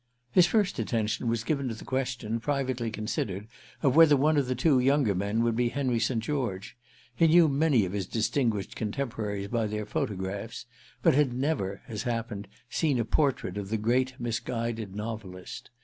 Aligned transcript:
His 0.31 0.47
first 0.47 0.79
attention 0.79 1.27
was 1.27 1.43
given 1.43 1.67
to 1.67 1.75
the 1.75 1.85
question, 1.85 2.39
privately 2.39 2.89
considered, 2.89 3.47
of 3.83 3.95
whether 3.95 4.17
one 4.17 4.35
of 4.35 4.47
the 4.47 4.55
two 4.55 4.79
younger 4.79 5.13
men 5.13 5.43
would 5.43 5.55
be 5.55 5.69
Henry 5.69 5.99
St. 5.99 6.19
George. 6.21 6.75
He 7.15 7.27
knew 7.27 7.47
many 7.47 7.85
of 7.85 7.91
his 7.93 8.07
distinguished 8.07 8.75
contemporaries 8.75 9.49
by 9.49 9.67
their 9.67 9.85
photographs, 9.85 10.65
but 11.03 11.13
had 11.13 11.33
never, 11.33 11.83
as 11.87 12.01
happened, 12.01 12.47
seen 12.67 12.97
a 12.97 13.05
portrait 13.05 13.57
of 13.59 13.69
the 13.69 13.77
great 13.77 14.15
misguided 14.19 14.95
novelist. 14.95 15.69